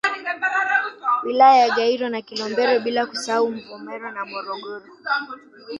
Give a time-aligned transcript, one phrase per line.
[1.25, 4.85] Wilaya ya Gairo na Kilombero bila kusahau Mvomero na Morogoro